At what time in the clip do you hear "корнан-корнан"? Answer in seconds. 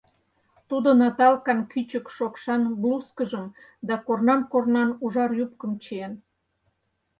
4.05-4.89